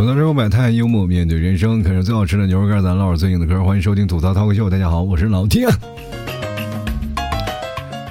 [0.00, 3.62] 吐槽生活百态，幽默面对人生，啃着最好吃的牛肉干，咱唠着最硬的嗑。
[3.62, 5.68] 欢迎收听吐槽涛口秀，大家好，我是老天。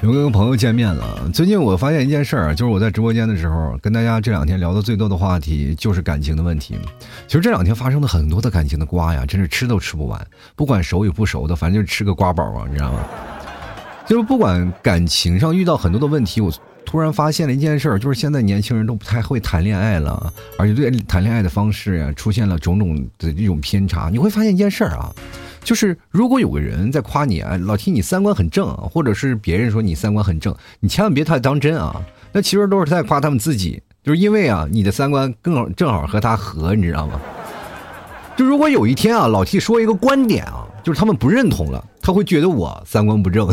[0.00, 1.28] 又跟朋友见面了。
[1.34, 6.78] 最近我发现一件事儿，就是我在直播间的时候，跟大家这两天聊的最多的话题就是感情的问题。
[7.26, 10.24] 其实这两天发生的很多的感情的瓜呀，真是吃都吃不完。
[10.54, 13.00] 不管熟与不熟的，反正就是吃个瓜饱啊，你知道吗？
[14.06, 16.52] 就是不管感情上遇到很多的问题，我。
[16.90, 24.08] 突然发现了一件事儿，就是现在年轻人都不太会谈恋爱了，而且对谈恋爱的方式呀，出现了种种的这种偏差。
[24.10, 25.14] 你会发现一件事儿啊，
[25.62, 31.94] 就是如果有个人在夸你啊，老提你三观很正，或者是别人说你三观很正，你千万别太当真啊。
[32.32, 37.20] 那其实都是在夸他们自己，就是因为啊，你的三观更好，正好和他合，你知道吗？
[38.36, 43.48] 就如果有一天啊，老 T 说一个观点啊，就是他们不认同了，他会觉得我三观不正。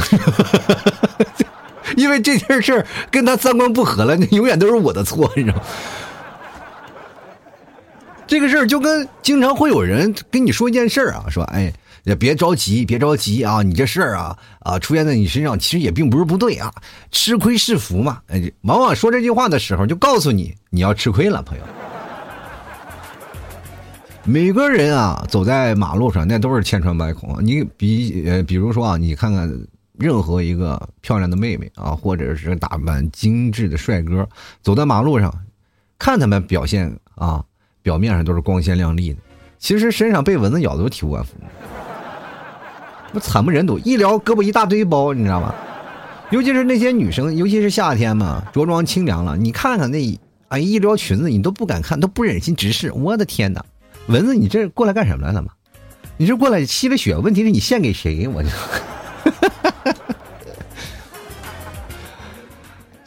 [1.95, 5.63] 因为这件事跟他三观不合了，那永远都是我的错，你知道吗？
[8.27, 11.71] 这个事儿就跟经常会有人跟你说一件事儿啊，说哎，
[12.03, 16.69] 也别着急，别着急啊，你这事儿啊啊出现在你身上，其实也并不是不对啊，
[17.09, 18.19] 吃亏是福嘛。
[18.27, 21.63] 哎，往往说这句话的时候，就告诉你你要吃亏了，朋友。
[24.25, 27.37] 每个人啊，走在马路上那都是千疮百孔。
[27.41, 29.49] 你比呃，比如说啊，你看看。
[29.97, 34.27] 任何一个漂亮的妹妹啊，或者是打扮精致的帅哥，
[34.61, 35.33] 走在马路上，
[35.97, 37.43] 看他们表现啊，
[37.81, 39.19] 表面上都是光鲜亮丽的，
[39.57, 41.31] 其实身上被蚊子咬的都体无完肤，
[43.11, 43.79] 那惨不忍睹。
[43.79, 45.53] 一撩胳膊一大堆包，你知道吗？
[46.29, 52.91] 尤其是那些女生，尤其是夏天嘛，着装清凉了，你看看那啊一撩裙子，你都不敢看，都不忍心直视。
[52.91, 53.65] 我的天哪，
[54.07, 55.51] 蚊子，你这过来干什么来了嘛？
[56.17, 57.15] 你是过来吸了血？
[57.15, 58.27] 问题是你献给谁？
[58.27, 58.49] 我就。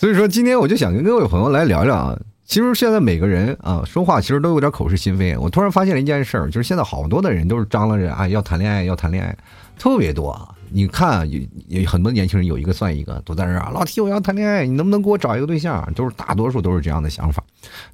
[0.00, 2.18] 所以说，今天我就想跟各位朋友来聊聊啊。
[2.46, 5.36] 其实现在每个人啊，说话其实都有点口是心非。
[5.36, 9.36] 我突然发现了一件事儿，就是现在好多的人都是张罗着啊，要谈恋爱，要谈恋爱，
[9.78, 10.54] 特别多啊。
[10.70, 15.86] 你看，有有很多年轻人有一个算一个，都在那儿啊，老提我要谈恋爱，你能不能给我找一个对象？
[15.92, 17.44] 都是大多数都是这样的想法。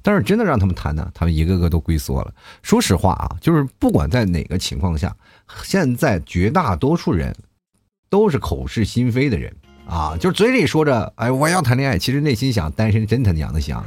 [0.01, 2.33] 但是真的让他们谈呢，他们一个个都龟缩了。
[2.63, 5.13] 说实话啊，就是不管在哪个情况下，
[5.61, 7.35] 现在绝大多数人。
[8.09, 9.53] 都是口是心非的人
[9.89, 13.83] 啊，就嘴里说着“哎，我要谈恋爱”，其实内心想单身真他娘的香。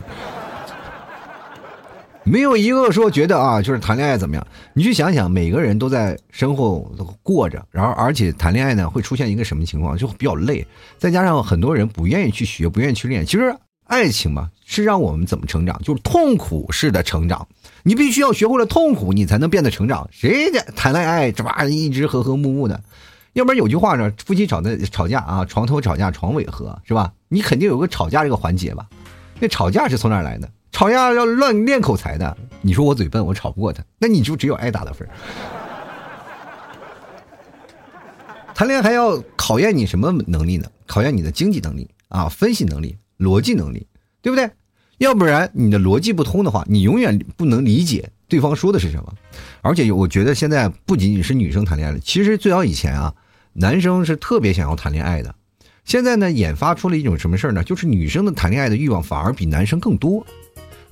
[2.22, 4.46] 没有一个说觉得啊，就是谈恋爱怎么样？
[4.72, 6.90] 你去想想，每个人都在身后
[7.22, 9.96] 过着，然后而且谈恋爱呢会出现一个什么情况？
[9.96, 10.66] 就比较累，
[10.98, 13.24] 再加上很多人不愿意去学，不愿意去练。
[13.24, 15.80] 其实爱情嘛，是让我们怎么成长？
[15.82, 17.46] 就是痛苦式的成长。
[17.82, 20.08] 你必须要学会了痛苦，你才能变得成长。
[20.12, 22.80] 谁家谈恋爱这吧一直和和睦睦的？
[23.34, 27.12] 要不然有句话呢，夫妻吵的吵架啊，床头吵架床尾和，是吧？
[27.28, 28.88] 你肯定有个吵架这个环节吧？
[29.38, 30.50] 那吵架是从哪来的？
[30.72, 32.36] 吵架要乱练口才的。
[32.60, 35.10] 你说我嘴笨，我吵不过他，那你就只有挨打的份儿。
[38.54, 40.66] 谈恋爱还要考验你什么能力呢？
[40.86, 43.86] 考验你的经济能力啊，分析能力、逻辑能力，
[44.20, 44.50] 对不对？
[44.98, 49.12] 要不然你的逻辑不通的话，你永远不能理解对方说的是什么。
[49.60, 53.14] 而且我觉得现在不仅仅是女生谈恋爱了，其实最早以前啊。
[53.52, 55.34] 男生是特别想要谈恋爱的，
[55.84, 57.64] 现在呢，研发出了一种什么事儿呢？
[57.64, 60.24] 就是女生的谈恋爱的欲望反而比男生更多，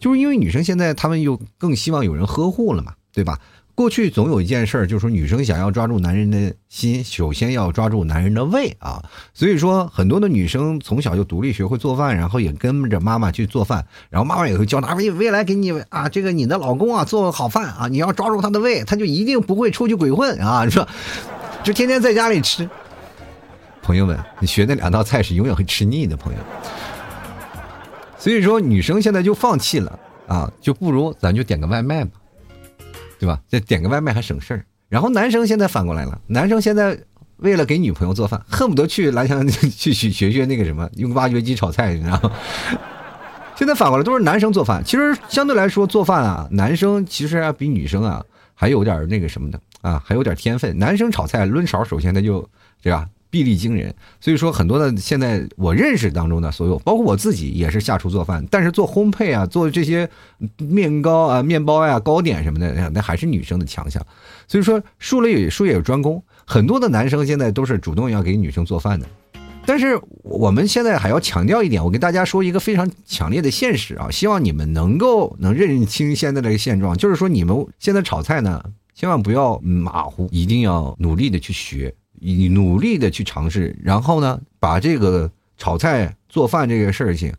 [0.00, 3.38] 就是因为女生现在她们又更希望有人呵护了嘛，对吧？
[3.78, 9.00] 过去总有一件事儿，就是说女生想要抓住男人的心，首先要抓住男人的胃啊。
[9.32, 20.84] 所以说，很多的女生从小就独立学会做饭，然后也跟着妈妈去做饭，然后妈妈也会教她未未来给你啊，这个你的老公啊做好饭啊，你要抓住他的胃，他就一定不会出去鬼混啊，你说。
[21.62, 22.68] 就天天在家里吃，
[23.80, 26.38] 朋友们，你学那两道菜是永远会吃腻的，朋友。
[28.18, 29.96] 所以说，女生现在就放弃了
[30.26, 32.17] 啊，就不如咱就点个外卖吧，
[33.18, 33.40] 对吧？
[33.48, 34.64] 再点个外卖还省事儿。
[34.88, 36.98] 然后男生现在反过来了，男生现在
[37.38, 42.32] 为了给女朋友做饭，恨不得去蓝翔 去学学那个什么，用挖掘机炒菜，你知道吗？
[43.56, 44.82] 现在反过来都是男生做饭。
[44.84, 48.24] 其实相对来说，做饭啊，男生其实啊比女生啊
[48.54, 49.60] 还有点那个什么的。
[49.80, 50.76] 啊，还有点天分。
[50.76, 52.46] 男生炒菜抡勺，首先他就
[52.82, 53.94] 对吧，臂力惊人。
[54.20, 58.46] 所以说，很多的现在我认识当中的所有，包括我自己也是下厨做饭。
[58.50, 60.08] 但是做烘焙啊，做这些
[60.58, 64.04] 面糕啊、面包呀、糕点什么的，那还是女生的强项。
[64.46, 69.06] 所以说，术类术业有专攻，很多的男生现在都是主动要给女生做饭的。
[69.66, 78.62] 但是我们现在还要强调一点，我跟大家说一个非常强烈的现实啊，希望你们能够能认清现在的现状，就是说你们现在炒菜呢。
[78.94, 87.32] 千万不要马虎，一定要努力的去学，你努力的去尝试，然后呢，把这个炒菜做饭这个事情，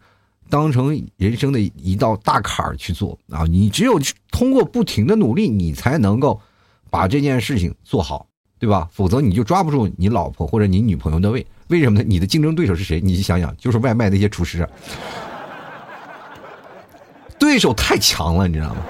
[0.49, 3.43] 当成人生的一道大坎儿去做啊！
[3.43, 3.99] 你只有
[4.31, 6.41] 通过不停的努力，你才能够
[6.89, 8.27] 把这件事情做好，
[8.57, 8.89] 对吧？
[8.91, 11.45] 否则你就抓不住你老婆或者你女朋友的胃。
[11.67, 12.05] 为什么呢？
[12.07, 12.99] 你的竞争对手是谁？
[12.99, 14.67] 你想想，就是外卖那些厨师，
[17.37, 18.81] 对手太强了，你知道吗？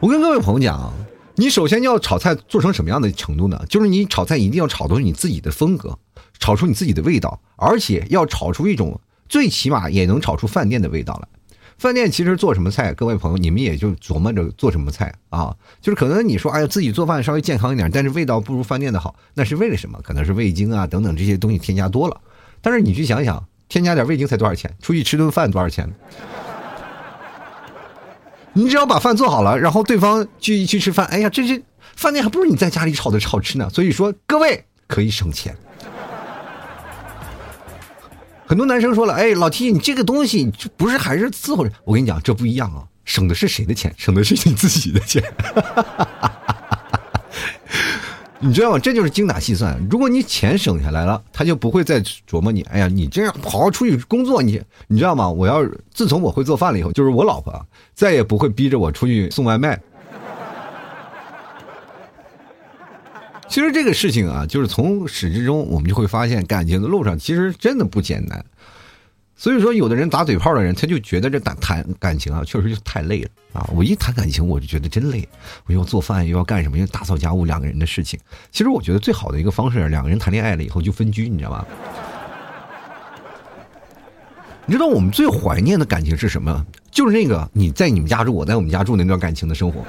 [0.00, 0.92] 我跟各位朋友讲，
[1.40, 3.64] 你首先要炒菜做成什么样的程度呢？
[3.68, 5.96] 就是你炒菜一定要炒出你自己的风格，
[6.40, 11.28] 炒出你自己的味道，而且要炒出一种最起码也能炒出饭店的味道来。
[11.78, 15.54] 饭店其实做什么菜，各位朋友你们也就琢磨着做什么菜啊。
[15.80, 20.00] 就是可能你说，哎呀，自己做饭稍微健康一点，但是味道不如饭店的好，那是为了什么？
[20.02, 22.20] 可能是味精啊等等这些东西添加多了。
[22.60, 24.74] 但是你去想想，添加点味精才多少钱？
[24.82, 25.88] 出去吃顿饭多少钱？
[28.58, 31.62] 你只要把饭做好了，然后对方去去吃饭，哎呀，这这
[31.94, 33.70] 饭店还不如你在家里炒的好吃呢。
[33.72, 35.56] 所以说，各位可以省钱。
[38.44, 41.72] 很多男生说了，哎，老 T，你这个东西不是还是伺候着？
[41.84, 43.94] 我跟你讲，这不一样啊，省的是谁的钱？
[43.96, 45.22] 省的是你自己的钱。
[48.40, 48.78] 你知道吗？
[48.78, 49.76] 这就是精打细算。
[49.90, 52.62] 如果你钱省下来了，他就不会再琢磨你。
[52.62, 55.28] 哎呀，你这样好好出去工作，你你知道吗？
[55.28, 59.80] 我要自从我会做饭了以后，就是我老婆再也不会逼着我出去送外卖。
[63.48, 68.44] 其实这个事情啊，就是从始至终，我们就会发现，感情的路上其实真的不简单。
[69.40, 73.70] 所以说，有的人打嘴炮的人，他就觉得这谈谈感情啊，确实就太累了啊！
[73.72, 75.26] 我一谈感情，我就觉得真累。
[75.66, 76.76] 我又要做饭，又要干什么？
[76.76, 78.18] 又打扫家务，两个人的事情。
[78.50, 81.64] 其实我觉得最好的一个方式，两个人谈恋爱了以后就分居，你知道吗？
[84.66, 86.66] 你知道我们最怀念的感情是什么？
[86.90, 89.84] 就是那个你在你们家住，我在我们家住那段感情的生活。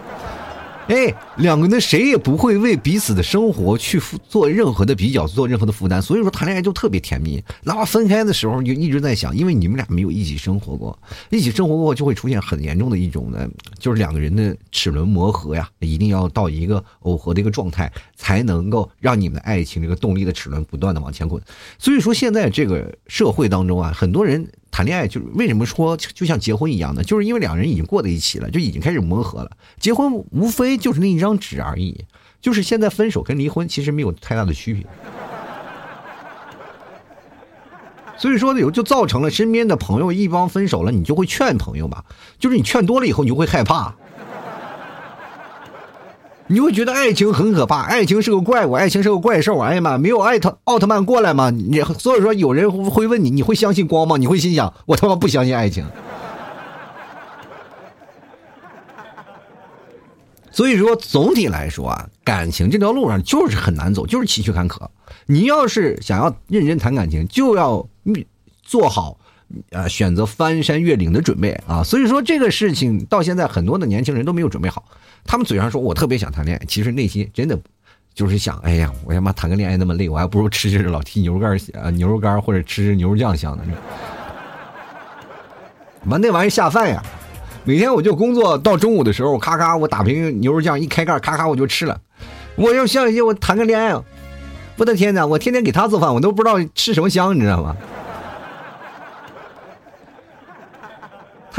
[0.89, 7.43] 哎，两个人谁也不会为彼此的生活去做任何的比较，做任何的负担，所以说谈恋爱就特别甜蜜。
[7.61, 10.97] 哪怕分开的时候，就一直在想，因为你们俩没有一起生活过，
[11.29, 13.47] 一起生活过就会出现很严重的一种呢，
[13.77, 21.39] 就是两个人的齿轮磨合呀，一定要到一个耦合的一个状态，才能够让你们的爱情这个动力的齿轮不断的往前滚。
[21.77, 24.49] 所以说，现在这个社会当中啊，很多人。
[24.71, 27.03] 谈恋爱就是为什么说就像结婚一样呢？
[27.03, 29.51] 就是因为两人已经过在一起了，就已经开始磨合了。
[29.79, 32.05] 结婚无非就是那一张纸而已，
[32.39, 34.85] 就是现在分手跟离婚其实没有太大的区别。
[38.17, 42.03] 所以说有就造成了身边的朋友一帮分手了，你就会劝朋友吧，
[42.37, 43.95] 就是你劝多了以后，你就会害怕。
[46.51, 49.59] 你会觉得爱情很可怕，爱情是个怪物，爱情是个怪兽。
[49.59, 51.51] 哎呀妈，没有艾特奥特曼过来吗？
[51.51, 54.17] 你所以说有人会问你，你会相信光吗？
[54.17, 55.85] 你会心想，我他妈不相信爱情。
[60.51, 64.87] 所以说，总体来说啊，感情这条路上就是很难走，就是崎岖坎坷。
[65.27, 67.87] 你要是想要认真谈感情，就要
[68.63, 69.18] 做好
[69.71, 71.83] 啊选择翻山越岭的准备啊。
[71.83, 74.85] 所以说，这个事情到现在很多的年轻人都没有准备好。
[75.25, 77.59] 他们嘴上说我特别想谈恋爱，其实内心真的
[78.13, 83.63] 就是想，哎呀，我他妈谈个恋爱那么累，我还不如吃吃老 T 牛肉干啊，牛肉干或者吃牛肉酱香呢。
[86.05, 87.03] 完那玩意下饭呀！
[87.65, 91.99] 每天我就工作到中午的时候，咔咔我打瓶牛肉酱一开盖，咔咔我就吃了。
[92.55, 93.93] 我要相信我谈个恋爱，
[94.77, 95.25] 我的天哪！
[95.25, 97.75] 我天天给他做饭，我都不知道吃什么香，你知道吗？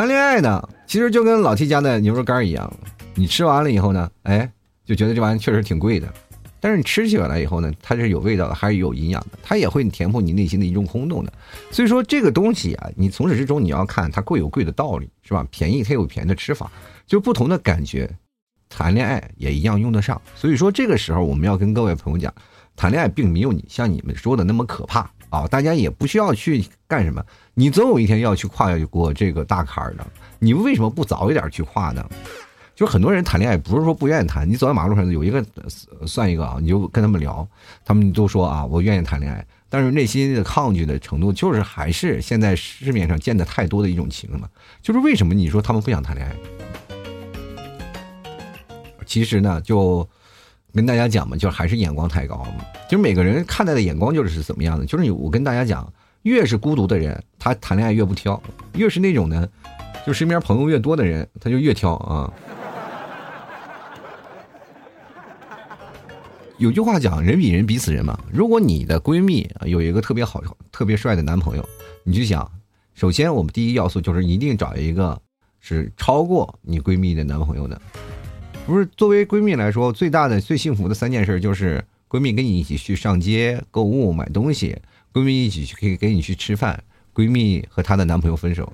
[0.01, 2.73] 谈恋爱呢，其实就跟老 T 家的牛肉干一样。
[3.15, 4.51] 你吃完了以后呢，哎，
[4.83, 6.11] 就觉得这玩意确实挺贵的，
[6.59, 11.31] 但是你吃起来以后呢，它是有味道的，还是有营养的，它也会填补你内心的一种空洞的。
[11.71, 15.47] 所以说这个东西啊，你从始至终你要看它贵有贵的道理，是吧？
[15.51, 16.73] 便宜它有便宜的吃法，
[17.07, 18.11] 就不同的感觉，
[18.71, 20.19] 谈恋爱也一样用得上。
[20.35, 22.35] 所以说这个时候我们要跟各位朋友讲，
[22.75, 30.07] 谈恋爱并没有你像你们说的那么可怕啊，大家也不需要去干什么，你总有一天要去跨越过这个大坎儿的，
[30.39, 32.05] 你为什么不早一点去跨呢？
[32.75, 35.45] 就是很多人谈恋爱不是说不愿意谈，你走在马路上有一个
[36.07, 37.47] 算一个啊，你就跟他们聊，
[37.85, 44.51] 他们都说啊，我愿意谈恋爱，但是内心的抗拒的程度，就是还是现在市面上见的太多的一种情了。
[44.81, 46.35] 就是为什么你说他们不想谈恋爱？
[49.05, 50.09] 其实呢，就
[50.73, 52.47] 跟大家讲嘛，就还是眼光太高。
[52.89, 54.87] 就是每个人看待的眼光就是怎么样的。
[54.87, 58.41] 就是我跟大家讲，越是孤独的人，他谈恋爱越不挑；
[58.75, 59.49] 越是那种呢，
[60.07, 62.33] 就身边朋友越多的人，他就越挑啊。
[66.59, 68.19] 有句话讲，人比人比死人嘛。
[68.31, 71.67] 如果你的闺蜜有一个特别好、特别帅的男朋友，
[72.05, 72.51] 你就想，
[72.93, 75.19] 首先我们第一要素就是一定找一个
[75.59, 77.81] 是超过你闺蜜的男朋友的。
[78.71, 84.81] 不是作为闺蜜来说，最大的、最幸福的三件事就是闺蜜跟你一起去上街购物买东西，
[85.13, 86.81] 闺蜜一起去可以跟你去吃饭，
[87.13, 88.73] 闺蜜和她的男朋友分手。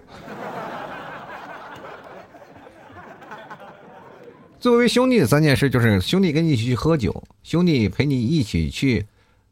[4.60, 9.06] 作为兄弟的三件事，就是兄弟跟你一起去喝酒，兄弟陪你一起去，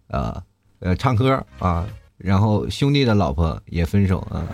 [0.09, 0.43] 呃
[0.81, 4.47] 呃唱歌啊，然后兄弟的老婆也分手啊。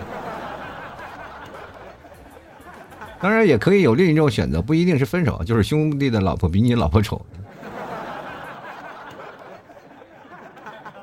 [3.21, 7.21] 当然也可以有另一种选择，不一定是分手， 就是兄弟的老婆比你老婆丑。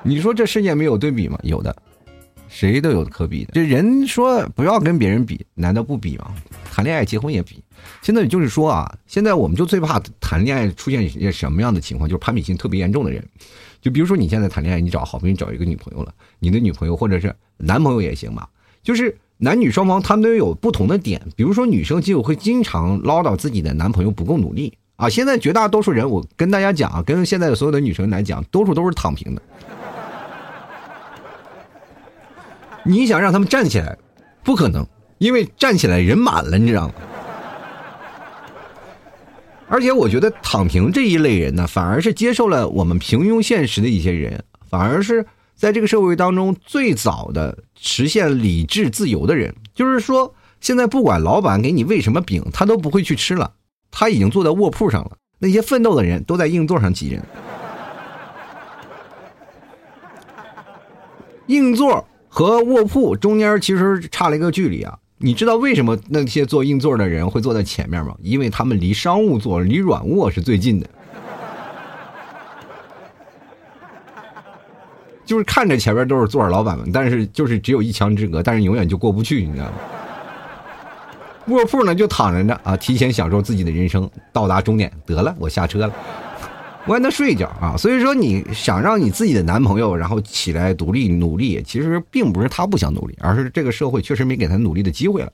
[0.04, 1.38] 你说这世界没有对比吗？
[1.44, 1.76] 有的，
[2.48, 3.52] 谁都有可比的。
[3.54, 6.34] 这人说不要跟别人比，难道不比吗？
[6.72, 7.62] 谈恋爱、结婚也比。
[8.02, 13.24] 现在就是说啊，现在我们就最怕谈恋爱出现一些什么样的情况，就是攀比心特别严重的人。
[13.82, 18.50] 就比如说你现在谈恋爱，你找好不容易找一个女朋友了，你的女朋友或者是男朋友也行吧，
[18.82, 19.16] 就是。
[19.40, 25.08] 男女双方他们都有不同的点，比如说女生就会经常唠叨自己的男朋友不够努力啊。
[25.08, 29.42] 现在绝大多数人，我跟大家讲啊，跟现在的所有的女生来讲，多数都是躺平的。
[32.84, 33.96] 你想让他们站起来，
[34.44, 34.84] 不可能，
[35.20, 36.94] 因为站起来人满了，你知道吗？
[39.68, 45.24] 而且我觉得躺平这一类人呢，反而是接受了我们平庸现实的一些人，反而是。
[45.58, 53.54] 在这个社会当中，最早的实现理智自由的人，就是说，现在不管老板给你喂什么饼，他都不会去吃了，
[53.90, 55.14] 他已经坐在卧铺上了。
[55.40, 57.24] 那些奋斗的人都在硬座上挤人。
[61.48, 64.96] 硬座和卧铺中间其实差了一个距离啊！
[65.18, 68.16] 你知道为什么那些坐硬座的人会坐在前面吗？
[68.22, 70.88] 因为他们离商务座、离软卧是最近的。
[75.28, 79.74] 就是看着前面都是坐着老板们，但是就是只有一墙之隔，但是永远就过不去，你知道吗？
[81.50, 85.94] 卧铺呢就躺着呢啊，提前享受自己的人生，到达终点得了，我下车了，
[86.86, 87.76] 我还能睡一觉啊。
[87.78, 95.32] 所以说，你想让你自己的男朋友然后起来独立努力，其实并不是他不想努力，而是这个社会确实没给他努力的机会了。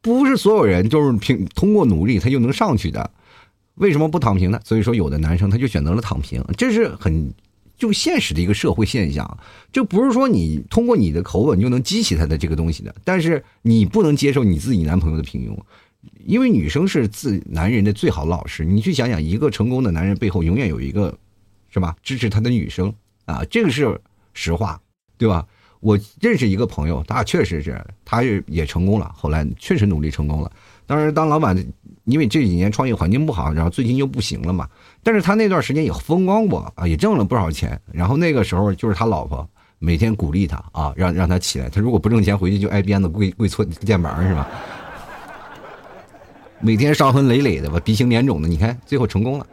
[0.00, 3.10] 不是所有人就是凭通过努力他就能上去的，
[3.76, 4.60] 为什么不躺平呢？
[4.64, 7.32] 所以说，有的男生他就选择了躺平，这是很。
[7.82, 9.38] 就现实的一个社会现象，
[9.72, 12.94] 这不是说你通过你的口吻就能激起他的这个东西的。
[13.02, 15.58] 但是你不能接受你自己男朋友的平庸，
[16.24, 18.64] 因为女生是自男人的最好老师。
[18.64, 21.12] 你去想想，一个成功的男人背后永远有一个，
[21.70, 21.96] 是吧？
[22.04, 24.00] 支持他的女生啊，这个是
[24.32, 24.80] 实话，
[25.18, 25.44] 对吧？
[25.80, 30.52] 我认识一个朋友，他确实是，他也也成功了，后来确实努力成功了。
[30.86, 31.56] 当然，当老板，
[32.04, 34.68] 因为这几年创业环境不好，然后最近又不行了嘛。
[35.04, 37.80] 但是他那段时间也风光过啊，也挣了不少钱。
[37.92, 39.44] 然后那个时候就是他老婆
[39.80, 41.68] 每天鼓励他啊，让让他起来。
[41.68, 44.48] 他如果不挣钱，回去就挨鞭子、跪跪搓键盘是吧？
[46.64, 48.46] 每天伤痕累累的吧，鼻青脸肿的。
[48.46, 49.46] 你看最后成功了，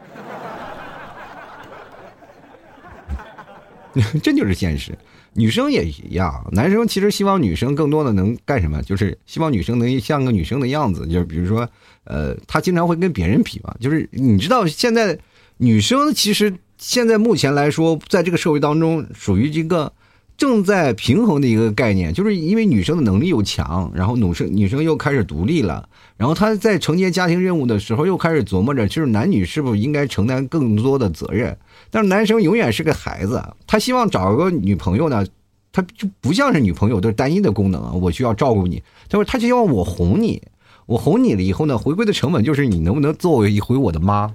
[4.22, 4.96] 这就是现实。
[5.34, 8.80] 女生也一样，男生其实希望女生更多的能干什么？
[8.84, 11.08] 就是希望女生能像个女生的样子。
[11.08, 11.68] 就是比如说，
[12.04, 13.74] 呃，他经常会跟别人比嘛。
[13.80, 15.18] 就是你知道现在。
[15.62, 19.92] 女生其实现在目前来说，在这个社会当中，属于一个
[20.38, 31.58] 正在平衡的一个概念，就是因为女生的能力又强，然后女生女生又开始独立了，然后她在承接家庭任务的时候，又开始琢磨着，就是男女是不是应该承担更多的责任。
[31.92, 35.26] 但是男生永远是个孩子，他希望找个女朋友呢，
[35.74, 40.42] 他就不像是女朋友都是单一的功能啊，我需要照顾你，他说他希望我哄你，
[40.86, 44.34] 我哄你了以后呢，回归的成本就是你能不能作为一回我的妈。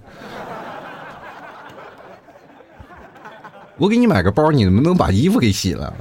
[3.77, 5.93] 我给你买个包，你能不能把衣服给洗了？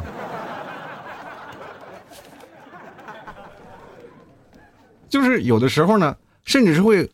[5.09, 7.09] 就是有的时候呢，甚至是会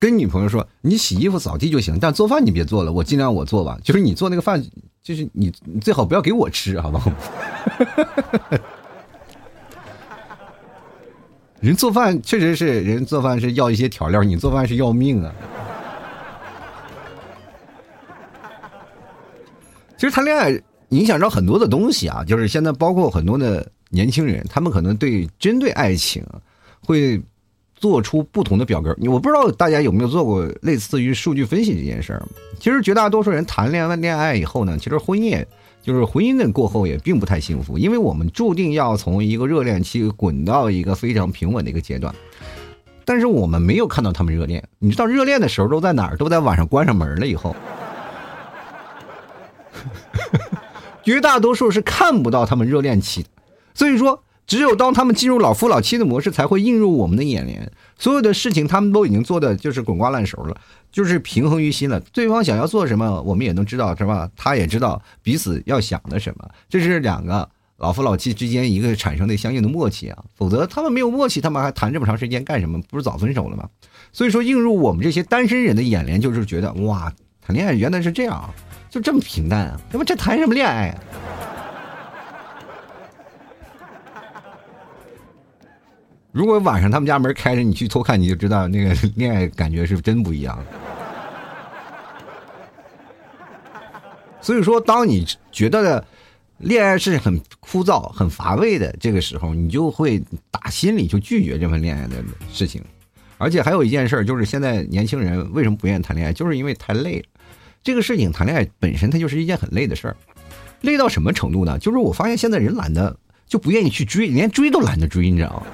[0.00, 3.78] 跟女朋友说：“你洗衣服、扫地就行，但做饭你别做了，我尽量我做吧。
[3.82, 4.62] 就是你做那个饭，
[5.02, 7.10] 就是你最好不要给我吃，好不好？”
[11.60, 15.32] 人做饭确实是人做饭是要一些调料，你做饭是要命啊。
[19.96, 20.60] 其实谈恋爱
[20.90, 26.22] 影响着很多的东西啊，就是现在包括很多的年轻人，他们可能对针对爱情
[26.80, 27.20] 会
[27.74, 28.96] 做出不同的表格。
[29.06, 32.22] 我不知道大家有没有做过类似于数据分析这件事儿。
[32.58, 35.44] 其实绝大多数人谈恋爱恋爱以后呢，其实婚姻
[35.82, 42.14] 就是婚姻的过后也并不太幸福，因为我们注定要从一个热恋期滚到一个非常平稳的一个阶段。
[43.04, 46.16] 但是我们没有看到他们热恋，你知道热恋的时候都在哪儿？
[46.16, 47.54] 都在晚上关上门了以后。
[51.04, 53.28] 绝大多数是看不到他们热恋期的，
[53.74, 57.70] 所以说，只有当他们进入老夫老妻的模式，才会映入我们的眼帘。
[57.98, 60.56] 所有的事情，他们都已经做的就是滚瓜烂熟了，
[60.90, 62.00] 就是平衡于心了。
[62.00, 64.28] 对方想要做什么，我们也能知道，是吧？
[64.36, 66.48] 他也知道彼此要想的什么。
[66.68, 72.80] 这是两个老夫老妻之间一个产生的相应的默契啊，否则他们没有默契，他们还谈这么长时间干什么？
[72.88, 73.68] 不是早分手了吗？
[74.12, 78.54] 所以说，映入我们这些单身人的眼帘，就是觉得哇，谈恋爱原来是这样，啊
[78.94, 79.80] 就这么平淡啊！
[79.90, 80.94] 他妈这谈什么恋爱啊？
[86.30, 90.56] 如果晚上他们家门开着，你去偷看，你就知道那个恋爱感觉是真不一样。
[94.40, 96.04] 所以说，当你觉得
[96.58, 100.22] 恋爱是很枯燥、很乏味的这个时候，你就会
[100.52, 102.22] 打心里就拒绝这份恋爱的
[102.52, 102.80] 事情。
[103.38, 107.24] 而且还有一件事，就是现在年轻人为什么不愿意谈恋爱，就是因为太累了。
[107.84, 110.16] 这个事情谈恋爱本身它就是一件很累的事儿，
[110.80, 111.78] 累到什么程度呢？
[111.78, 113.14] 就是我发现现在人懒得
[113.46, 115.66] 就不愿意去追，连追都懒得追，你知道吗？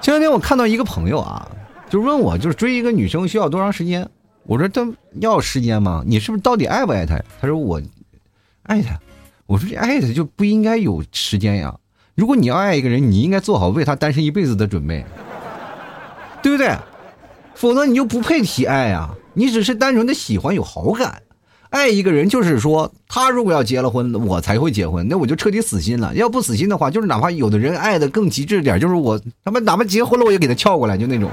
[0.00, 1.46] 前两天我看到一个朋友啊，
[1.90, 4.08] 就问我，就是追一个女生需要多长时间？
[4.44, 6.02] 我说他要时间吗？
[6.06, 7.20] 你是不是到底爱不爱她？
[7.38, 7.78] 他说我
[8.62, 8.98] 爱她。
[9.44, 11.76] 我说这爱她就不应该有时间呀。
[12.14, 15.04] 如果你要爱一个人，你应该做好为他单身一辈子的准备，
[16.42, 16.74] 对不对？
[17.54, 19.10] 否则你就不配提爱呀。
[19.38, 21.22] 你只是单纯的喜欢有好感。
[21.70, 26.12] 爱一个人就是说，他如果要结了婚，我才会结婚，那我就彻底死心了。
[26.14, 31.30] 要不死心的话，就是哪怕有的人爱的更极致点，就是我他妈哪怕结婚了，我也给他撬过来，就那种。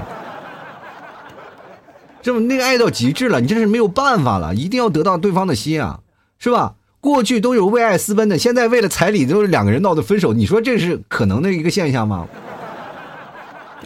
[2.22, 6.00] 这么那个爱到极致了，你真是没有办法了，一定要得到对方的心啊，
[6.38, 6.74] 是吧？
[7.00, 12.28] 过去都有为爱私奔的，现在为了彩礼都是两个人闹的分手，你说这是可能的一个现象吗？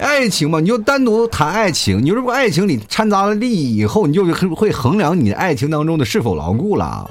[0.00, 2.02] 爱情嘛，你就单独谈爱情。
[2.02, 7.08] 你如果爱情里掺杂了利益以后，你就会衡量你的爱情当中的是否牢固了。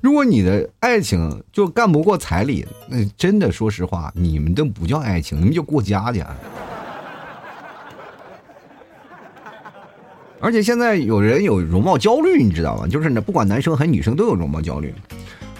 [0.00, 6.26] 如果你的爱情就干不过彩礼，那真的说实话，你们都不叫爱情，你们就过家家。
[10.40, 12.86] 而且现在有人有容貌焦虑，你知道吗？
[12.86, 14.94] 就是呢，不管男生还是女生都有容貌焦虑。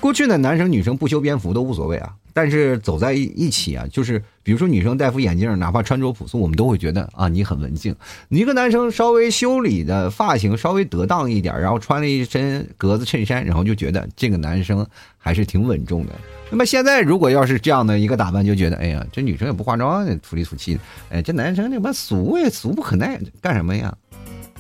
[0.01, 7.95] 过去呢，男生女生不修边幅都无所谓啊，但是走在一起啊，就是比如说女生戴副眼镜，哪怕穿着朴素，我们都会觉得啊，你很文静。
[8.29, 14.87] 你一个男生稍微修理的发型稍微得当一点，然后穿了一身格子衬衫，然后就觉得这个男生
[15.19, 16.13] 还是挺稳重的。
[16.51, 23.95] 那么现在如果要是这样的一个打扮，就觉得哎呀，这女生也不化妆，土里土气的，哎，这男生那妈俗也俗不可耐，干什么呀？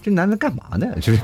[0.02, 0.86] 这男的干嘛呢？
[1.00, 1.20] 就是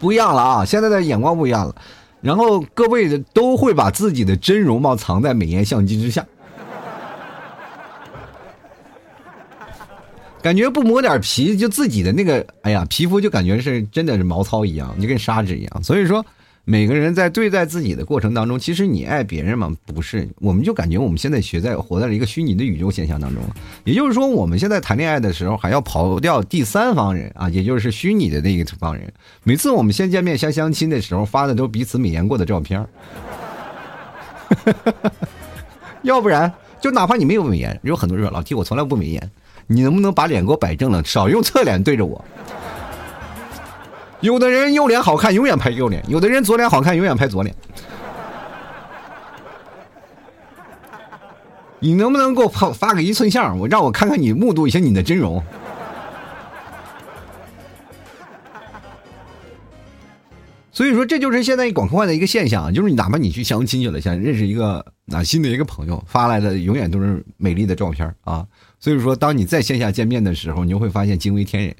[0.00, 0.64] 不一样了啊！
[0.64, 1.74] 现在的眼光不一样了，
[2.20, 6.26] 然后各位的都会把自己的真容貌藏在美颜相机之下，
[10.42, 15.82] 感觉不磨点皮，就自己的那个，哎呀，皮肤就感觉是真的是毛糙一样，就跟砂纸一样。
[15.84, 16.24] 所以说。
[16.70, 20.28] 每个人在对待自己的过程当中，其实你爱别人吗，不是？
[20.36, 23.42] 我们就感觉我们现在学在活在了一个虚拟的宇宙现象当中
[23.82, 29.12] 也就是说，我们现在谈恋爱的时候还要跑掉第三方人啊，也就是虚拟的那一方人。
[29.42, 32.86] 每次我们先见面相相亲的时候发的都彼此美颜过的照片
[36.02, 39.30] 要不然就哪怕你没有美颜，有很多人说老弟我从来不美颜，
[39.66, 42.24] 你能不能把脸给我摆正了，少用侧脸对着我？
[44.20, 47.54] 有的人右脸好看，永远拍右脸；有的人左脸好看，永远拍左脸。
[51.78, 55.42] 你能不能给我发发个一寸相，我让我看看你，目睹一下你的真容？
[60.70, 68.46] 所以说，这就是现在广阔的一个现象，就是你哪怕你去相亲去了，想认识一个啊新的一个朋友，发来的永远都是美丽的照片啊。
[68.78, 71.74] 所以说，当你在线下见面的时候，你就会发现惊为天人，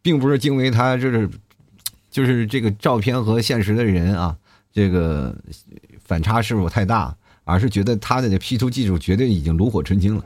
[0.00, 1.28] 并不是惊为他就是。
[2.14, 4.36] 就是这个照片和现实的人啊，
[4.72, 5.34] 这个
[6.04, 7.12] 反差是否太大？
[7.42, 10.24] 而是觉得他的 P 图技术绝对已经炉火纯青了，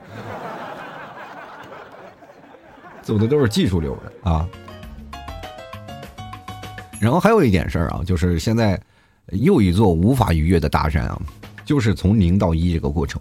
[3.01, 4.46] 走的都是技术流的啊。
[7.01, 8.79] 然后还有一点事儿啊，就是现在
[9.33, 11.18] 又一座无法逾越的大山啊，
[11.64, 13.18] 就是从零到一这个过程。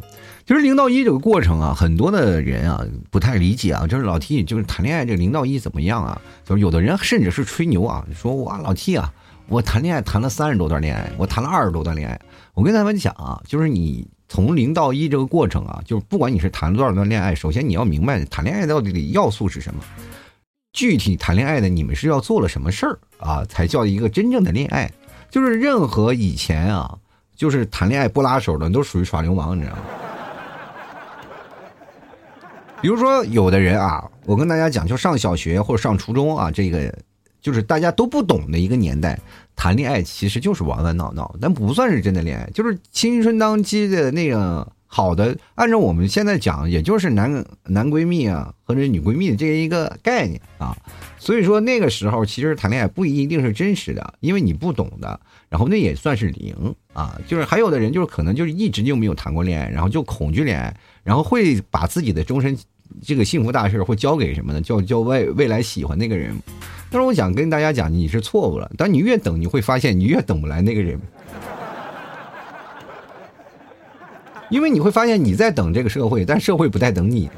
[0.47, 2.81] 其实零到一这个过程啊，很多的人啊
[3.11, 3.85] 不太理解啊。
[3.85, 6.21] 就是老 T，就是谈恋爱这零到一怎么样啊？
[6.45, 9.13] 就是有的人甚至是吹牛啊，说哇老 T 啊，
[9.49, 12.17] 我谈恋爱谈了三十多段恋爱，我谈了二十多段恋爱。
[12.53, 19.81] 我跟他们讲啊，就是你从零到一这个过程啊，就是不管你是谈了多少段恋爱，首先你要明白谈恋爱到底的要素是什么，
[20.71, 24.89] 具体谈恋爱的你们是要做了什么事儿啊，才叫一个真正的恋爱。
[25.29, 26.97] 就是任何以前啊，
[27.35, 29.81] 就是谈恋爱不拉手的，都属于耍流氓，你知道吗？
[32.81, 36.93] 比如说，有的人啊，我跟大家讲，就上小学或者上初中啊，这个
[37.41, 39.19] 就是大家都不懂的一个年代，
[39.55, 50.77] 谈恋爱其实就是玩玩闹闹，但不算是真的恋爱，就是青春当期的那个好的，按照我们现在讲，也就是男男闺蜜啊，或者女闺蜜的这一个概念啊。
[51.19, 57.19] 所以说那个时候其实谈恋爱不一定是真实的，因为你不懂的，然后那也算是零啊。
[57.27, 60.73] 就是还有的人就是可能就是一直就没有谈过恋爱，然后就恐惧恋爱，
[61.07, 62.57] 然后会把自己的终身
[63.01, 64.59] 这个幸福大事会交给什么呢？
[64.59, 66.37] 叫叫未未来喜欢那个人。
[66.91, 68.69] 但是我想跟大家讲，你是错误了。
[68.77, 70.99] 当你越等，你会发现你越等不来那个人。
[74.49, 77.29] 因为你会发现你在等这个社会，但社会不在等你。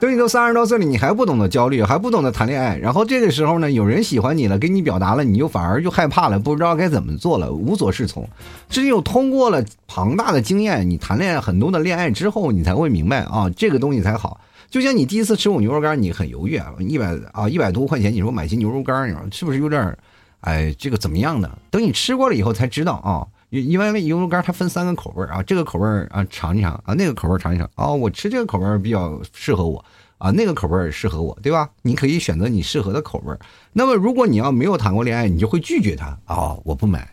[0.00, 8.26] 等你都三十多岁了，你还不懂得焦虑，还不懂得谈恋爱，然后这个时候呢，有人喜欢你了，给你表达了，你又反而就害怕了，不知道该怎么做了，无所适从。
[8.70, 14.40] 只有通过了庞大的经验，你谈恋爱很多的恋爱之后，你才会明白啊，这个东西才好。
[14.70, 19.94] 就像你第一次吃我牛肉干，你很犹豫啊，一百啊一百多块钱，你说买斤牛肉干，你说是不是有点，
[20.40, 21.58] 哎，这个怎么样的？
[21.70, 23.26] 等你吃过了以后才知道啊。
[23.50, 29.84] 因因为牛肉干它分三个口味啊，这个口味啊尝一尝啊，那个口味尝一尝啊，我吃这个口味比较适合我
[30.18, 31.68] 啊，那个口味适合我，对吧？
[31.82, 33.36] 你可以选择你适合的口味。
[33.72, 37.08] 那么如果你要没有谈过恋爱，你就会拒绝他啊，我不买，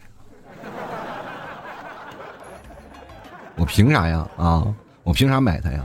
[3.55, 4.27] 我凭啥呀？
[4.37, 4.67] 啊，
[5.03, 5.83] 我凭啥买它呀？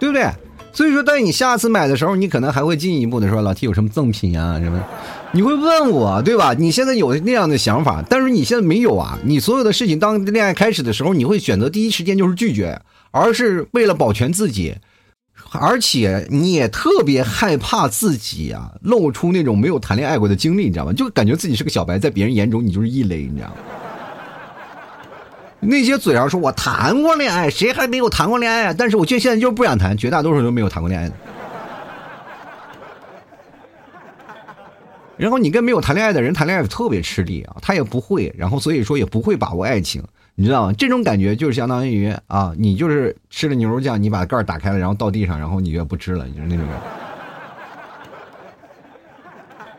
[0.00, 0.28] 对不对？
[0.74, 4.82] 所以说，当你下次买的时候，你可能还会进一步的说，老 T 有什么赠品啊什么。
[5.32, 6.54] 你会问我，对吧？
[6.54, 9.18] 你现在有那样的想法，但是你现在没有啊。
[9.24, 12.80] 你所有的事情，当恋爱开始的时候，你会选择第一时间就是拒绝，
[13.10, 14.74] 而是为了保全自己，
[15.52, 20.92] 而且你也特别害怕自己啊露出那种没有谈恋爱过的经历，你知道吗？
[20.94, 23.54] 就感觉自己是个小白，在别人眼中你就是异类，你知道吗？
[25.64, 28.74] 那些嘴上说我谈过恋爱，谁还没有谈过恋爱啊？
[28.76, 31.14] 但是我却现在就是不想谈，绝大多数都没有谈过恋爱的。
[35.16, 40.02] 然后你跟没有谈恋爱的人谈恋爱特别吃力啊，他也不会，然后所以说也不会把握爱情，
[40.34, 40.72] 你知道吗？
[40.76, 46.66] 这种感觉就是相当于啊，你就是吃了牛肉酱，你把盖儿打开了，然后倒地上，然后你就不吃了，就是那种。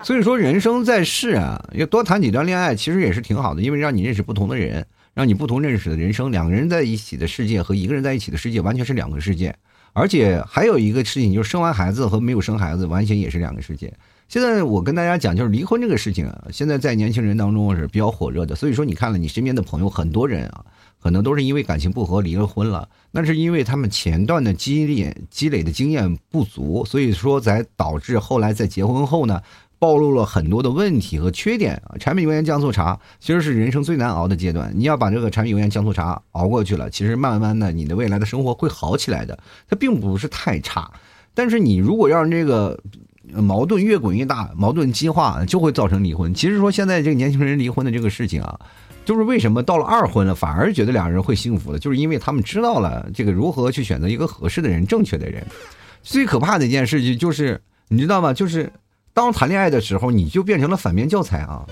[0.02, 6.32] 所以说人生在世啊，要多谈几段恋爱，其实也是挺好的，因为让你认识不同的人，让你不同认识的人生。
[6.32, 9.56] 两个人在一起的世界和一个人在一起的世界完全是两个世界，
[9.93, 13.93] 而且还有一个事情就是生完孩子和没有生孩子完全也是两个世界。
[14.30, 18.56] 现在我跟大家讲，就是离婚这个事情啊，现在在年轻人当中是比较火热的。
[18.56, 20.65] 所以说，你看了你身边的朋友，很多人啊，
[20.99, 22.89] 可能都是因为感情不和离了婚了。
[23.12, 29.39] 那是因为他们前段的积累积累的经验不足，所以说才导致后来在结婚后呢，
[29.84, 32.00] 暴露了很多的问题和缺点啊。
[32.00, 34.72] 柴米油盐酱醋茶其实是人生最难熬的阶段。
[34.74, 39.38] 你要把这个柴米油盐酱醋茶熬过去了，其实慢慢的你的未来的生活会好起来的。
[39.67, 40.89] 它并不是太差，
[41.34, 42.80] 但是你如果让这个。
[43.36, 46.32] 矛盾越滚越大，矛盾激化就会造成离婚。
[46.34, 48.60] 其实说现在这个年轻人离婚的这个事情啊，
[49.06, 55.43] 就是为什么到了二婚了反而觉得两人会幸福的，就是因为他们知道了这个如何去选择一个合适的人、正确的人。
[56.04, 58.34] 最可怕的一件事情就是，你知道吗？
[58.34, 58.72] 就是
[59.13, 61.65] 当谈恋爱的时候，你就变成了反面教材啊。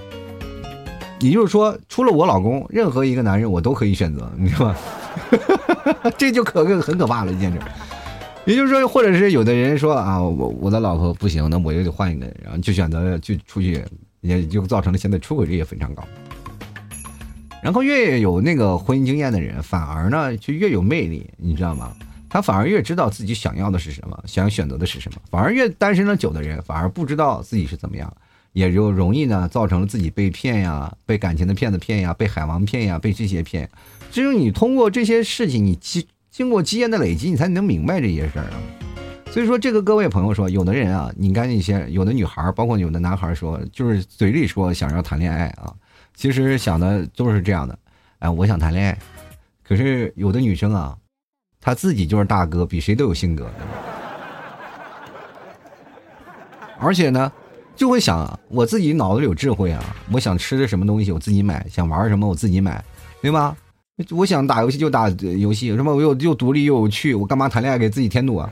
[1.19, 4.75] 也就是说，除了我老公，任何一个男人我都可以选择，你知道吗？
[6.17, 7.60] 这就可很可怕了一件事。
[8.45, 13.84] 也就是说，或者是有的人说啊，我我的老婆不行，那我就得换一个，然后就选择就出去，
[14.21, 16.04] 也就造成了现在出轨率也非常高。
[17.62, 21.91] 然后越有那个婚姻经验的人，反而呢就越有魅力，你知道吗？
[22.34, 25.20] 他反而越知道自己想要的是什么，想选择的是什么。
[25.30, 28.12] 反而越单身了久的人，反而不知道自己是怎么样，
[28.54, 33.70] 也就容易呢造成了自己被骗呀，被感情的骗子骗呀，被海王骗呀，被这些骗。
[34.10, 36.08] 只有你通过这些事情，你积。
[36.32, 38.56] 经过经验的累积，你才能明白这些事儿啊。
[39.32, 45.74] 所以说，这个各位朋友说，有的人啊，你看那些有的女孩包括有的男孩说，就是嘴里说想要谈恋爱啊，
[46.15, 47.78] 其实想的都是这样的。
[48.20, 48.98] 哎，我想谈恋爱，
[49.62, 50.98] 可是有的女生啊，
[51.62, 53.47] 他自己就是大哥，比谁都有性格，
[56.80, 57.32] 而且呢，
[57.76, 62.84] 就会想我自己脑子里有智慧啊，我想吃的什么东西我自己买，想玩什么我自己买，
[63.21, 63.56] 对吧？
[64.10, 68.50] 我想打游戏就打游戏，什么我又又独立又有趣，我干嘛谈恋爱给自己添堵啊？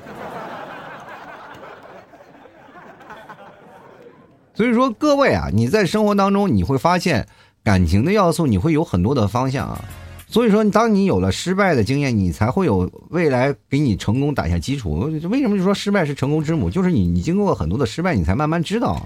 [4.53, 7.27] 所以说各位啊，你在生活当中你会发现
[7.63, 9.83] 感情的要素，你会有很多的方向啊。
[10.31, 14.91] 所以说，当你有了失败的经验，你才会有未来给你成功打下基础。
[15.23, 16.69] 为什么就说失败是成功之母？
[16.69, 19.01] 就是你你经过很多的失败，你才慢慢知道。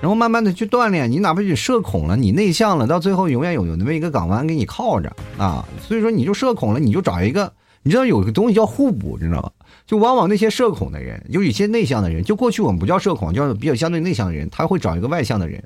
[0.00, 5.64] 然后慢慢的去锻炼，你哪怕你社恐了，你内向了，到最后永远有有那么一个港湾给你靠着啊。
[5.80, 7.52] 所以说你就社恐了，你就找一个，
[7.84, 9.50] 你知道有个东西叫互补，知道吗？
[9.86, 15.62] 就往往那些社恐的人，有一些内向的人，就过去我们不叫社恐，叫比较相对内向的人，他会找一个外向的人，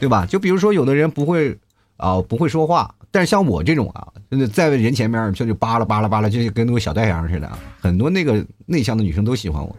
[0.00, 0.26] 对吧？
[0.26, 1.56] 就比如说有的人不会
[1.96, 2.92] 啊，不会说话。
[3.14, 7.48] 但是像我这种啊，真的在人前面就就扒拉扒拉扒拉，就跟那个小太阳似的。
[7.80, 9.76] 很多那个内向的女生都喜欢我。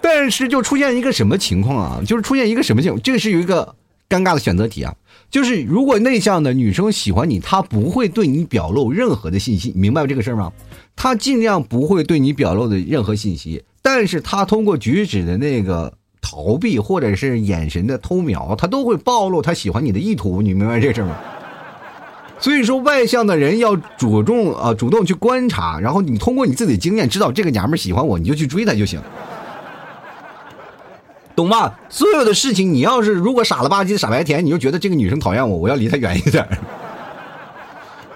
[0.00, 2.00] 但是就出现一个什么情况啊？
[2.06, 3.02] 就是出现一个什么情况？
[3.02, 3.74] 这是有一个
[4.08, 4.94] 尴尬的选择题啊。
[5.30, 10.50] 就是如果内向的女生喜欢你，她不会对你表露任何的信息，明白这个事儿吗？
[10.96, 15.92] 她尽量不会对你表露的任何信息，但是她通过举止的那个。
[16.22, 21.14] 逃避或者是眼神的偷瞄，他都会暴露他喜欢你的意图，你明白这事吗？
[22.38, 29.00] 所以说，外向的人要主动啊，主动去观察，然后你通过你自己的经验知道这个娘们喜欢我，你就去追她就行，
[31.36, 31.72] 懂吗？
[31.88, 36.44] 所有的事情，你要是如果傻了吧唧的傻白甜，你就觉得这个女生讨厌我，我要离她远一点，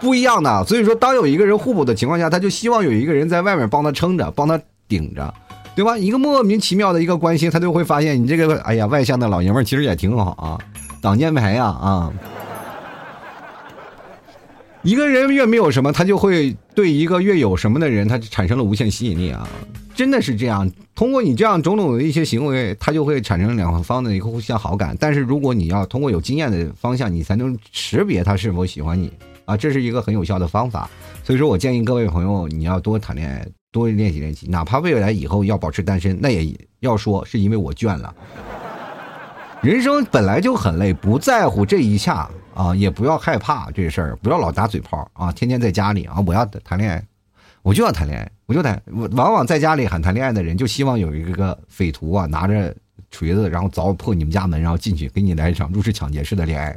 [0.01, 0.65] 不一样的。
[0.65, 5.33] 所以说，当有一个人互补的情况下，他就希望有一个人在外面帮他撑着，帮他顶着。
[5.77, 5.97] 对吧？
[5.97, 10.59] 一个莫名其妙的一个关心，他就会发现你这个哎呀，外向的老爷们儿其实也挺好啊，
[11.03, 12.13] 挡箭牌呀啊！
[14.83, 19.47] 一个人越没有什么，他就会对一个越有什么的人，他产生了无限吸引力啊！
[19.95, 20.71] 真的是这样。
[20.95, 24.97] 通过你这样种种的一些行为，他就会产生两方的一个互相好感。
[24.99, 29.13] 但是如果你要通过有经验的方向，你才能识别他是否喜欢你
[29.45, 30.89] 啊，这是一个很有效的方法。
[31.23, 33.47] 所以说我建议各位朋友，你要多谈恋爱。
[33.77, 38.15] 多练习练习，哪怕未来以后要保持单身，那也要说是因为我倦了。
[39.61, 47.05] 人生本来就很累，不在乎这一下啊，也不要害怕这事儿，不要老打嘴炮啊，天天在家里啊，我要谈恋爱，
[47.61, 48.81] 我就要谈恋爱，我就谈。
[49.13, 52.75] 往往在家里喊谈恋爱的人，就希望有一个匪徒啊，拿着
[53.11, 56.75] 锤子，然后凿破你们家门，然后进去给你来一场入室抢劫式的恋爱。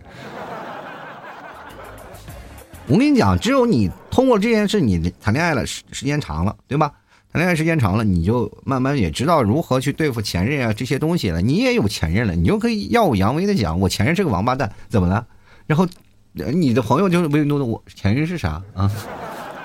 [2.90, 6.92] 我跟你讲，只有你通过这件事，你谈恋爱了时时间长了，对吧？
[7.32, 11.40] 谈恋爱时间长了，你就慢慢也知道如何去对付前任啊这些东西了。
[11.40, 15.24] 你也有前任了，你就可以耀武扬威的讲，我前任是个王八蛋，怎么了？
[15.68, 15.88] 然后
[16.34, 18.92] 你的朋友就唯诺的我前任是啥啊？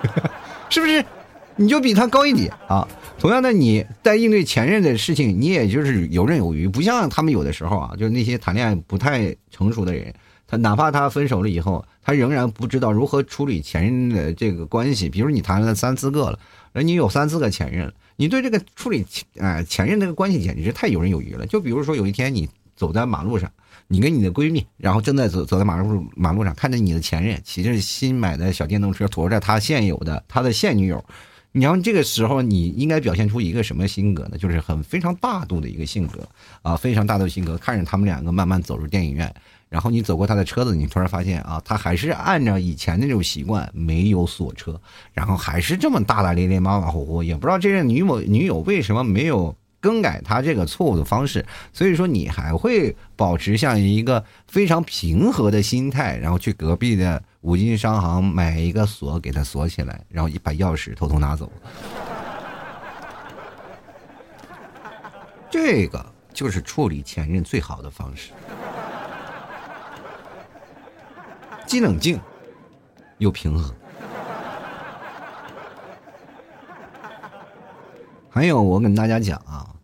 [0.68, 1.02] 是不是？
[1.56, 2.86] 你就比他高一点啊？
[3.18, 10.12] 同样的，你在应对前任的事情，你也就是游刃有余，不像他们有的时候啊，就是那些谈恋爱不太成熟的人。
[10.46, 15.08] 他哪怕他分手了以后，他仍然不知道如何处理前任的这个关系。
[15.08, 16.38] 比如你谈了三四个了，
[16.72, 19.26] 而你有三四个前任了，你对这个处理前
[19.66, 21.46] 前任这个关系简直是太游刃有余了。
[21.46, 23.50] 就比如说有一天你走在马路上，
[23.88, 31.04] 你跟你的闺蜜，然后正在走走在马路马路上，看着你的前任骑着新买的小电动车驮着他现有的他的现女友，
[31.52, 34.36] 你要这个时候你应该表现出一个什么性格呢？
[34.36, 36.28] 就是很非常大度的一个性格
[36.62, 39.32] 啊，非常大度性格，看着他们两个慢慢走入电影院。
[39.68, 44.80] 然后你走过他的车子，你突然发现啊，他还是按照以前那种习惯没有锁车，
[45.12, 51.44] 然后还是这么大大咧咧、马马虎虎，也不知道这任女某女友为什么没有更改他这个错误的方式。
[51.72, 61.50] 所以说，你还会保持像一个非常平和的心态，然后去隔壁的五金商行买一个锁给他锁起来，然后一把钥匙偷偷拿走。
[65.50, 68.30] 这个就是处理前任最好的方式。
[71.66, 72.20] 既冷静
[73.18, 73.74] 又平和。
[78.28, 79.74] 还有，我跟大家讲啊，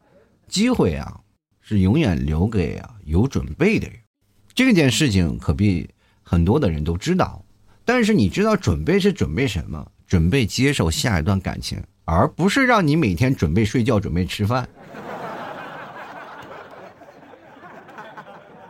[0.48, 1.20] 机会啊
[1.60, 3.96] 是永远留给啊有准备的人。
[4.54, 5.88] 这件事情可比
[6.22, 7.44] 很多的人都知道，
[7.84, 9.86] 但是你知道准备是准备什么？
[10.06, 14.68] 准备接受下一段感情，而不是让你每天准备睡觉、准备吃饭。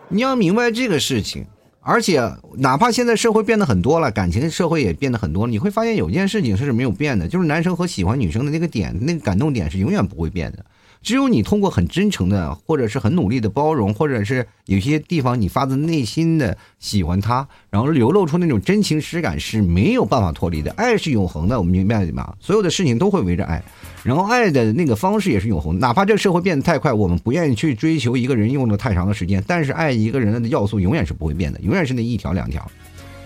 [0.08, 1.46] 你要明白这个事情。
[1.90, 2.22] 而且，
[2.58, 10.64] 哪怕现在社会变得很多了，感情社会也变得很多了，你会发现有一件事情是没有变的，就是男生和喜欢女生的那个点，那个感动点是永远不会变的。
[11.02, 20.70] 只有你通过很真诚的，或者是很努力的包容，或者是有些地方你发自内心的喜欢他，然后流露出那种真情实感是没有办法脱离的。
[20.72, 22.34] 爱是永恒的，我们明白吗？
[22.38, 23.62] 所有的事情都会围着爱，
[24.04, 25.78] 然后爱的那个方式也是永恒。
[25.78, 32.70] 哪怕这个社会变得太快，我们不愿意去追求一个人用了太长的时间，但是爱一个人的要素永远是不会变的，永远是那一条两条，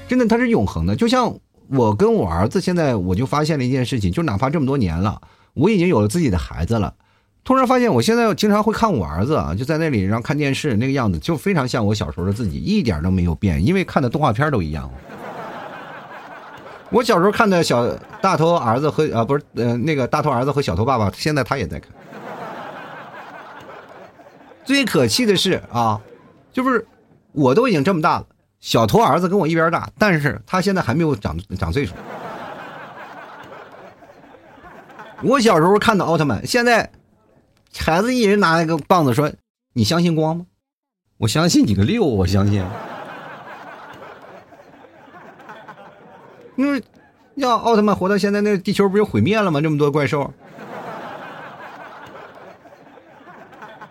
[0.06, 0.94] 真的它是永恒的。
[0.94, 1.36] 就像
[1.68, 5.20] 我跟我儿子现在，我就发现了一件事情，就哪怕这么多年了，
[5.54, 6.94] 我已经有了自己的孩子了。
[7.44, 14.90] 突然发现，我现在经常会看我儿子啊，就在那里然后看电视，那个样子就非常像我小时候的自己，一点都没有变，因为看的动画片都一样。
[16.88, 17.86] 我小时候看的小
[18.22, 21.90] 大头儿子和啊不是呃那个大头儿子和小头爸爸，现在他也在看。
[24.64, 26.00] 最可气的是啊，
[26.50, 26.86] 就是
[27.32, 28.26] 我都已经这么大了，
[28.60, 31.92] 小头儿子跟我一边大，但是他现在还没有长长岁数。
[35.20, 36.90] 我小时候看的奥特曼，现在。
[37.78, 39.30] 孩子一人拿了个棒子说
[39.74, 40.46] ：“你相信光吗？”
[41.18, 42.64] 我相信你个六，我相信。
[46.56, 46.82] 因为
[47.34, 49.60] 要奥特曼活到现在，那个、地球不就毁灭了吗？
[49.60, 50.32] 这么多怪兽。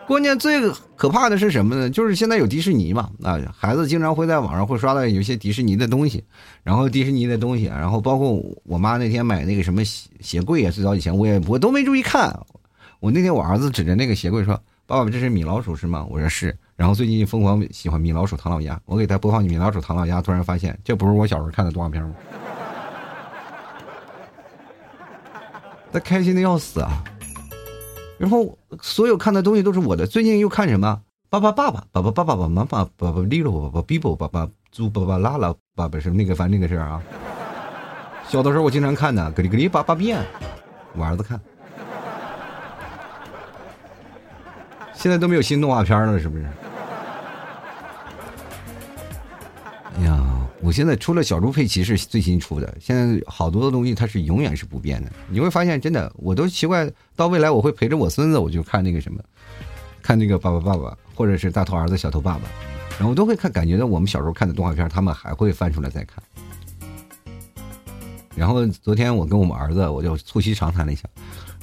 [0.06, 1.90] 关键最可怕的是什么呢？
[1.90, 6.24] 就是现在有迪士尼嘛，啊，孩子经常会在网上会刷到有些迪士尼的东西，
[6.62, 12.38] 然后迪士尼的东西，然后包括我妈那天买那个什么鞋鞋柜啊，最早以前我也我都没注意看，
[13.04, 16.58] 我那天我儿子指着那个鞋柜说：“爸爸，这是米老鼠是吗？”我说是。
[16.78, 22.16] 然后最近疯狂喜欢米老鼠、唐老鸭，我给他播放米老鼠、唐老鸭，突然发现这不是我小时候看的动画片吗？
[25.92, 27.04] 他开心的要死啊！
[28.18, 30.08] 然后所有看的东西都是我的。
[30.08, 31.02] 最近又看什么？
[31.30, 37.04] 爸爸爸爸爸爸爸爸爸妈妈爸爸利罗爸爸比伯爸爸猪爸爸拉拉爸爸是那个反正那个事儿啊。
[38.30, 40.26] 小的时候我经常看的，格里格里爸爸变，
[40.96, 41.38] 我儿子看。
[45.04, 46.46] 现在都没有新动画片了，是不是？
[49.98, 55.12] 哎呀，我现在除了小猪佩奇是最新出的，现在好多的东西它是永远是不变的。
[55.28, 59.20] 你会发现，真的，我都奇怪，到未来我会陪着我孙子，我就看那个什么，
[60.02, 62.44] 看那个爸爸爸爸，或者是大头儿子小头爸爸，
[62.98, 66.24] 然后都会看，感觉到我们小时候看的动画片，他们还会翻出来再看。
[68.38, 71.04] 然后昨天我跟我们儿子，我就促膝长谈了一下，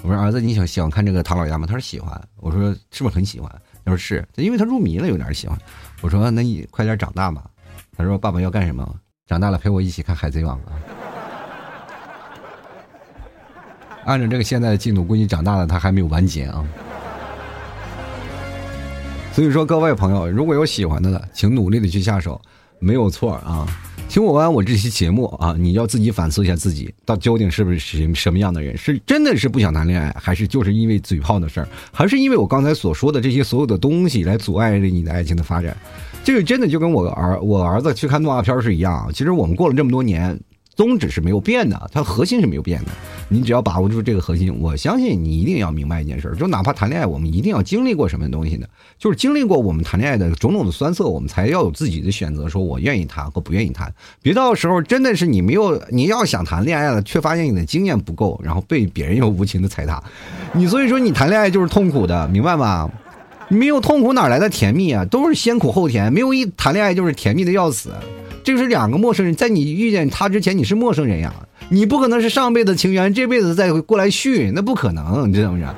[0.02, 1.66] 我说儿子，你喜喜欢看这个唐老鸭吗？
[1.66, 2.20] 他说喜欢。
[2.36, 3.50] 我说是不是很喜欢？
[3.84, 5.58] 他说是，因为他入迷了，有点喜欢。
[6.00, 7.44] 我说那你快点长大吧。
[7.96, 8.94] 他说爸爸要干什么？
[9.26, 10.72] 长大了陪我一起看海贼王啊。
[14.06, 16.66] 按照这个现在的进度，估计长大了他还没有完结啊。
[19.32, 22.40] 所以说各位朋友，如果有喜欢的了，请努力的去下手，
[22.78, 23.68] 没有错啊。
[24.10, 28.76] 听我完我这期节目啊，你要自己反思一下自己，到究竟是不是什什么样的人？
[28.76, 35.76] 是真的是不想谈恋爱，还是就是因为嘴炮的事儿，还是因为我刚才所说的这些所有的东西来阻碍着你的爱情的发展？
[36.24, 39.08] 这个真的就跟我儿我儿子去看动画片是一样。
[39.14, 40.36] 其实我们过了这么多年。
[40.80, 42.90] 宗旨是没有变的，它核心是没有变的。
[43.28, 48.66] 你只要把握住这个核心，我相信你一定要明白一件事：就哪怕谈恋爱，我们一定要经历过什么东西呢？
[48.98, 53.92] 就是经历过我们谈恋爱的种种的酸涩，我们才要有自己的选择，说我愿意谈或不愿意谈。
[54.22, 60.02] 别到时候真的是你没有，你要想谈恋爱了，却发现你的经验不够，然后被别人又无情的踩踏。
[60.54, 62.90] 你所以说你谈恋爱就是痛苦的，明白吗？
[63.48, 65.04] 没有痛苦哪来的甜蜜啊？
[65.04, 67.92] 都是先苦后甜，没有一谈恋爱就是甜蜜的要死。
[68.42, 71.32] 这是两个陌生人，在你遇见他之前，你是陌生人呀，
[71.68, 75.74] 你不可能是上辈子情缘，这辈子再过来续，那不可能，你知道不知道？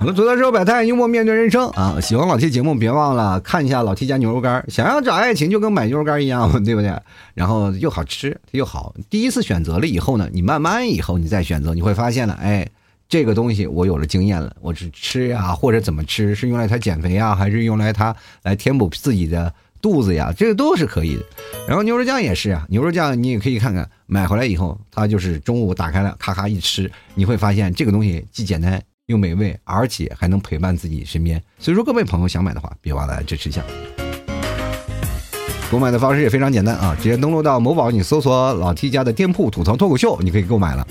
[0.00, 1.96] 我们走到时候百态，幽默面对人生啊！
[2.00, 4.64] 喜欢老 T 节目，别忘了看一下老 T 家牛肉干。
[4.68, 6.92] 想要找爱情，就跟买牛肉干一样，对不对？
[7.34, 8.92] 然后又好吃又好。
[9.08, 12.68] 第一次选择了以后呢，你慢慢以后你再选择，你会发现了，哎。
[13.12, 20.32] 这个东西我有了经验了，我是吃呀，或者怎么吃，是用来它减肥呀，还是用来它来填补自己的肚子呀？
[20.34, 21.22] 这个都是可以的。
[21.68, 31.38] 然后牛肉酱也是啊，牛肉酱你也可以看看，买回来以后，它就是中午打开了，咔咔一吃，你会发现这个东西既简单又美味，而且还能陪伴自己身边。
[31.58, 33.62] 所以说，各位朋友想买的话，别忘了支持一下。
[35.70, 40.88] 购买的方式也非常简单啊，直接登录到某宝，你搜索老 T 家的店铺“吐槽脱口秀”，你可以购买了。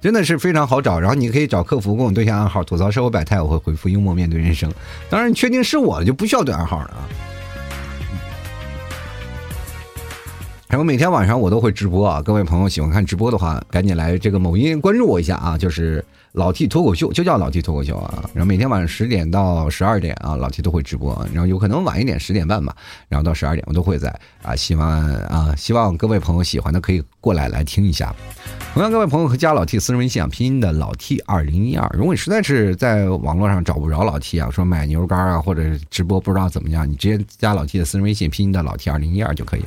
[0.00, 4.72] 真的是非常好找，然后你可以找客服跟我对下暗号，吐槽社会百态，我会回复幽默面对人生。
[5.10, 7.04] 当然，确定是我就不需要对暗号了啊。
[10.68, 18.22] 然后每天晚上我都会直播啊，各位朋友喜欢看直播的话，赶紧来这个某音关注我一下啊，就是老 T 脱口秀，就叫老 T 脱口秀啊。
[18.32, 22.74] 然后每天晚上十点到十二点啊，老 T 都会直播，然后有可能晚一点十点半吧，
[23.08, 24.54] 然后到十二点我都会在啊。
[24.54, 24.88] 希望
[25.24, 28.14] 啊，希望各位朋友喜欢的可以过来来听一下。
[28.72, 31.90] 同样，各位朋友可以加老 T 私人微信啊，拼音的老 T 二零一二。
[31.92, 39.62] 如果你实在是在网络上找不着老 T 啊，说买牛肉干啊，或者直播不知道怎么样，你直接加老 T 的私人微信，拼音的老 T 二零一二就可以。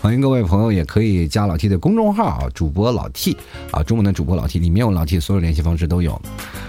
[0.00, 3.36] 欢迎各位朋友，也可以加老 T 的公众号啊，主播老 T
[3.70, 6.18] 啊，中文的主播老 T，里面有老 T 所有联系方式都有。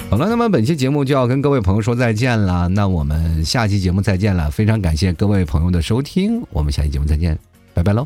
[0.10, 7.40] 好了，那么本期节目就要跟各位朋友说再见了，那我们下期节目再见了，非常感谢各位朋友的收听，我们下期节目再见，
[7.74, 8.06] 拜拜喽。